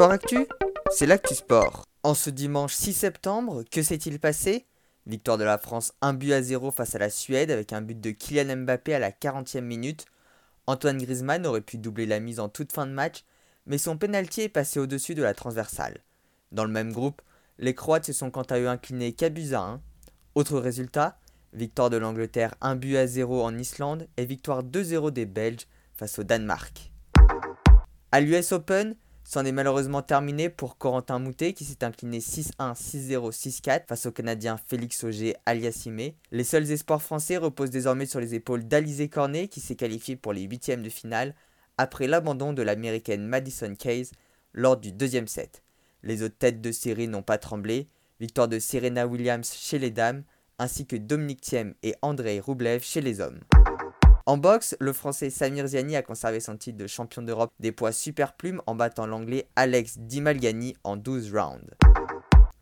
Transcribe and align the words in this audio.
Sport 0.00 0.12
Actu, 0.12 0.46
c'est 0.90 1.04
l'actu 1.04 1.34
sport. 1.34 1.84
En 2.04 2.14
ce 2.14 2.30
dimanche 2.30 2.72
6 2.72 2.94
septembre, 2.94 3.64
que 3.70 3.82
s'est-il 3.82 4.18
passé? 4.18 4.64
Victoire 5.04 5.36
de 5.36 5.44
la 5.44 5.58
France 5.58 5.92
1 6.00 6.14
but 6.14 6.32
à 6.32 6.40
0 6.40 6.70
face 6.70 6.94
à 6.94 6.98
la 6.98 7.10
Suède 7.10 7.50
avec 7.50 7.74
un 7.74 7.82
but 7.82 8.00
de 8.00 8.10
Kylian 8.10 8.56
Mbappé 8.56 8.94
à 8.94 8.98
la 8.98 9.10
40e 9.10 9.60
minute. 9.60 10.06
Antoine 10.66 10.96
Griezmann 10.96 11.46
aurait 11.46 11.60
pu 11.60 11.76
doubler 11.76 12.06
la 12.06 12.18
mise 12.18 12.40
en 12.40 12.48
toute 12.48 12.72
fin 12.72 12.86
de 12.86 12.92
match, 12.92 13.24
mais 13.66 13.76
son 13.76 13.98
pénalty 13.98 14.40
est 14.40 14.48
passé 14.48 14.80
au-dessus 14.80 15.14
de 15.14 15.22
la 15.22 15.34
transversale. 15.34 15.98
Dans 16.50 16.64
le 16.64 16.72
même 16.72 16.94
groupe, 16.94 17.20
les 17.58 17.74
Croates 17.74 18.06
se 18.06 18.14
sont 18.14 18.30
quant 18.30 18.40
à 18.40 18.58
eux 18.58 18.70
inclinés 18.70 19.12
qu'à 19.12 19.26
1. 19.26 19.82
Autre 20.34 20.60
résultat, 20.60 21.18
victoire 21.52 21.90
de 21.90 21.98
l'Angleterre 21.98 22.54
1 22.62 22.76
but 22.76 22.96
à 22.96 23.06
0 23.06 23.42
en 23.44 23.58
Islande 23.58 24.08
et 24.16 24.24
victoire 24.24 24.64
2-0 24.64 25.10
des 25.10 25.26
Belges 25.26 25.66
face 25.92 26.18
au 26.18 26.22
Danemark. 26.22 26.90
À 28.12 28.22
l'US 28.22 28.52
Open, 28.52 28.96
C'en 29.32 29.44
est 29.44 29.52
malheureusement 29.52 30.02
terminé 30.02 30.48
pour 30.48 30.76
Corentin 30.76 31.20
Moutet 31.20 31.52
qui 31.52 31.64
s'est 31.64 31.84
incliné 31.84 32.18
6-1, 32.18 32.74
6-0, 32.74 33.30
6-4 33.30 33.86
face 33.86 34.06
au 34.06 34.10
Canadien 34.10 34.56
Félix 34.56 35.04
Auger 35.04 35.36
aliassime. 35.46 36.10
Les 36.32 36.42
seuls 36.42 36.68
espoirs 36.72 37.00
français 37.00 37.36
reposent 37.36 37.70
désormais 37.70 38.06
sur 38.06 38.18
les 38.18 38.34
épaules 38.34 38.66
d'Alizé 38.66 39.08
Cornet 39.08 39.46
qui 39.46 39.60
s'est 39.60 39.76
qualifié 39.76 40.16
pour 40.16 40.32
les 40.32 40.42
huitièmes 40.42 40.82
de 40.82 40.88
finale 40.88 41.36
après 41.78 42.08
l'abandon 42.08 42.52
de 42.52 42.62
l'américaine 42.62 43.24
Madison 43.24 43.72
Case 43.76 44.10
lors 44.52 44.76
du 44.76 44.90
deuxième 44.90 45.28
set. 45.28 45.62
Les 46.02 46.24
autres 46.24 46.36
têtes 46.36 46.60
de 46.60 46.72
série 46.72 47.06
n'ont 47.06 47.22
pas 47.22 47.38
tremblé, 47.38 47.86
victoire 48.18 48.48
de 48.48 48.58
Serena 48.58 49.06
Williams 49.06 49.54
chez 49.54 49.78
les 49.78 49.92
dames 49.92 50.24
ainsi 50.58 50.86
que 50.86 50.96
Dominique 50.96 51.42
Thiem 51.42 51.74
et 51.84 51.94
Andrei 52.02 52.40
Roublev 52.40 52.82
chez 52.82 53.00
les 53.00 53.20
hommes. 53.20 53.38
En 54.26 54.36
boxe, 54.36 54.76
le 54.80 54.92
français 54.92 55.30
Samir 55.30 55.66
Ziani 55.66 55.96
a 55.96 56.02
conservé 56.02 56.40
son 56.40 56.56
titre 56.56 56.76
de 56.76 56.86
champion 56.86 57.22
d'Europe 57.22 57.52
des 57.58 57.72
poids 57.72 57.92
super 57.92 58.34
plumes 58.34 58.60
en 58.66 58.74
battant 58.74 59.06
l'anglais 59.06 59.48
Alex 59.56 59.98
Dimalgani 59.98 60.76
en 60.84 60.96
12 60.96 61.34
rounds. 61.34 61.64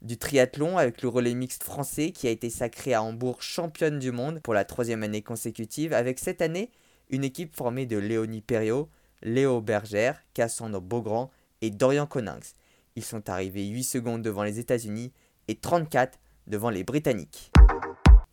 Du 0.00 0.16
triathlon 0.16 0.78
avec 0.78 1.02
le 1.02 1.08
relais 1.08 1.34
mixte 1.34 1.64
français 1.64 2.12
qui 2.12 2.28
a 2.28 2.30
été 2.30 2.48
sacré 2.48 2.94
à 2.94 3.02
Hambourg 3.02 3.42
championne 3.42 3.98
du 3.98 4.12
monde 4.12 4.40
pour 4.42 4.54
la 4.54 4.64
troisième 4.64 5.02
année 5.02 5.22
consécutive 5.22 5.92
avec 5.92 6.20
cette 6.20 6.40
année 6.40 6.70
une 7.10 7.24
équipe 7.24 7.56
formée 7.56 7.86
de 7.86 7.96
Léonie 7.96 8.40
Perriot, 8.40 8.88
Léo 9.22 9.60
Bergère, 9.60 10.22
Cassandre 10.34 10.80
Beaugrand 10.80 11.30
et 11.60 11.70
Dorian 11.70 12.06
Coninx. 12.06 12.54
Ils 12.94 13.04
sont 13.04 13.28
arrivés 13.28 13.66
8 13.66 13.82
secondes 13.82 14.22
devant 14.22 14.44
les 14.44 14.60
États-Unis 14.60 15.12
et 15.48 15.56
34 15.56 16.18
devant 16.46 16.70
les 16.70 16.84
Britanniques. 16.84 17.50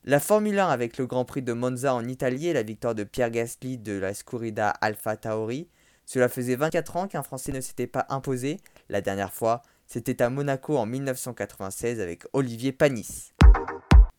La 0.07 0.19
Formule 0.19 0.59
1 0.59 0.67
avec 0.67 0.99
le 0.99 1.07
Grand 1.07 1.25
Prix 1.25 1.41
de 1.41 1.51
Monza 1.51 1.95
en 1.95 2.07
Italie 2.07 2.45
et 2.45 2.53
la 2.53 2.61
victoire 2.61 2.93
de 2.93 3.03
Pierre 3.03 3.31
Gasly 3.31 3.79
de 3.79 3.93
la 3.93 4.13
Scurida 4.13 4.69
Alpha 4.69 5.17
Tauri. 5.17 5.67
Cela 6.05 6.29
faisait 6.29 6.55
24 6.55 6.97
ans 6.97 7.07
qu'un 7.07 7.23
Français 7.23 7.51
ne 7.51 7.59
s'était 7.59 7.87
pas 7.87 8.05
imposé. 8.09 8.59
La 8.87 9.01
dernière 9.01 9.33
fois, 9.33 9.63
c'était 9.87 10.21
à 10.21 10.29
Monaco 10.29 10.77
en 10.77 10.85
1996 10.85 11.99
avec 12.01 12.21
Olivier 12.33 12.71
Panis. 12.71 13.31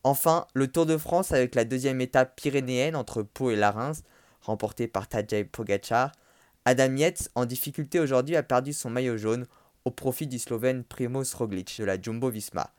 Enfin, 0.03 0.45
le 0.53 0.67
Tour 0.67 0.87
de 0.87 0.97
France 0.97 1.31
avec 1.31 1.55
la 1.55 1.63
deuxième 1.63 2.01
étape 2.01 2.35
pyrénéenne 2.35 2.97
entre 2.97 3.23
Pau 3.23 3.51
et 3.51 3.55
Larins, 3.55 3.93
remportée 4.41 4.89
par 4.89 5.07
Tadej 5.07 5.47
Pogacar. 5.49 6.11
Adam 6.65 6.97
Yates, 6.97 7.29
en 7.33 7.45
difficulté 7.45 8.01
aujourd'hui, 8.01 8.35
a 8.35 8.43
perdu 8.43 8.73
son 8.73 8.89
maillot 8.89 9.15
jaune 9.15 9.45
au 9.85 9.91
profit 9.91 10.27
du 10.27 10.37
Slovène 10.37 10.83
Primoz 10.83 11.33
Roglic 11.33 11.79
de 11.79 11.85
la 11.85 11.97
Jumbo 12.01 12.29
Visma. 12.29 12.73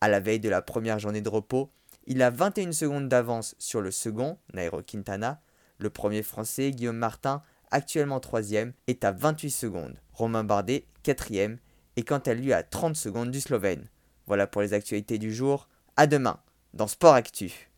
À 0.00 0.08
la 0.08 0.20
veille 0.20 0.40
de 0.40 0.48
la 0.48 0.62
première 0.62 0.98
journée 0.98 1.20
de 1.20 1.28
repos, 1.28 1.70
il 2.06 2.22
a 2.22 2.30
21 2.30 2.72
secondes 2.72 3.08
d'avance 3.08 3.54
sur 3.58 3.80
le 3.80 3.90
second, 3.90 4.38
Nairo 4.52 4.82
Quintana. 4.82 5.40
Le 5.78 5.90
premier 5.90 6.22
français, 6.22 6.70
Guillaume 6.70 6.96
Martin, 6.96 7.42
actuellement 7.70 8.20
troisième, 8.20 8.72
est 8.86 9.04
à 9.04 9.12
28 9.12 9.50
secondes. 9.50 9.98
Romain 10.12 10.44
Bardet, 10.44 10.86
quatrième, 11.02 11.58
et 11.96 12.02
quant 12.02 12.18
à 12.18 12.34
lui 12.34 12.52
à 12.52 12.62
30 12.62 12.96
secondes 12.96 13.30
du 13.30 13.40
Slovène. 13.40 13.88
Voilà 14.26 14.46
pour 14.46 14.62
les 14.62 14.74
actualités 14.74 15.18
du 15.18 15.34
jour. 15.34 15.68
À 15.96 16.06
demain 16.06 16.40
dans 16.72 16.86
Sport 16.86 17.14
Actu. 17.14 17.70